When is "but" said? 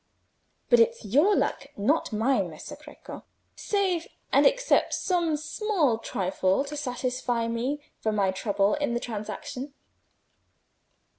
0.71-0.79